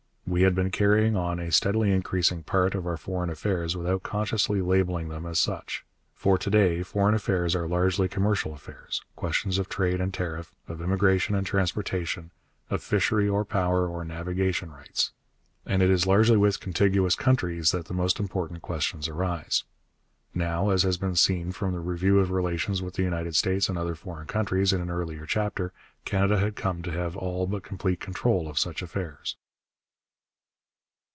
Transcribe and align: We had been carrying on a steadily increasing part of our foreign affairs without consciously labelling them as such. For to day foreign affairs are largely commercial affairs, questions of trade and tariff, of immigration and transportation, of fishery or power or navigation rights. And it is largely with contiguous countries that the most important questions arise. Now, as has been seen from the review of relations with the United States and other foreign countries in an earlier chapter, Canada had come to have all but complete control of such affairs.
We 0.27 0.43
had 0.43 0.55
been 0.55 0.71
carrying 0.71 1.17
on 1.17 1.39
a 1.41 1.51
steadily 1.51 1.91
increasing 1.91 2.43
part 2.43 2.73
of 2.73 2.87
our 2.87 2.95
foreign 2.95 3.29
affairs 3.29 3.75
without 3.75 4.01
consciously 4.03 4.61
labelling 4.61 5.09
them 5.09 5.25
as 5.25 5.41
such. 5.41 5.83
For 6.13 6.37
to 6.37 6.49
day 6.49 6.83
foreign 6.83 7.13
affairs 7.13 7.53
are 7.53 7.67
largely 7.67 8.07
commercial 8.07 8.53
affairs, 8.53 9.01
questions 9.17 9.57
of 9.57 9.67
trade 9.67 9.99
and 9.99 10.13
tariff, 10.13 10.53
of 10.69 10.81
immigration 10.81 11.35
and 11.35 11.45
transportation, 11.45 12.31
of 12.69 12.81
fishery 12.81 13.27
or 13.27 13.43
power 13.43 13.85
or 13.89 14.05
navigation 14.05 14.71
rights. 14.71 15.11
And 15.65 15.81
it 15.81 15.89
is 15.89 16.07
largely 16.07 16.37
with 16.37 16.61
contiguous 16.61 17.15
countries 17.15 17.71
that 17.73 17.87
the 17.87 17.93
most 17.93 18.17
important 18.17 18.61
questions 18.61 19.09
arise. 19.09 19.65
Now, 20.33 20.69
as 20.69 20.83
has 20.83 20.95
been 20.95 21.15
seen 21.17 21.51
from 21.51 21.73
the 21.73 21.81
review 21.81 22.19
of 22.19 22.31
relations 22.31 22.81
with 22.81 22.93
the 22.93 23.03
United 23.03 23.35
States 23.35 23.67
and 23.67 23.77
other 23.77 23.95
foreign 23.95 24.27
countries 24.27 24.71
in 24.71 24.79
an 24.79 24.89
earlier 24.89 25.25
chapter, 25.25 25.73
Canada 26.05 26.39
had 26.39 26.55
come 26.55 26.81
to 26.83 26.91
have 26.93 27.17
all 27.17 27.47
but 27.47 27.63
complete 27.63 27.99
control 27.99 28.47
of 28.47 28.57
such 28.57 28.81
affairs. 28.81 29.35